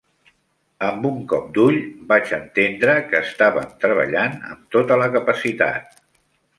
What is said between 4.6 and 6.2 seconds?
tota la capacitat.